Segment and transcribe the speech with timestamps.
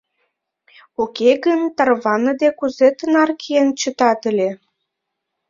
[1.01, 4.49] —Уке гын, тарваныде, кузе тынар киен чытат ыле!»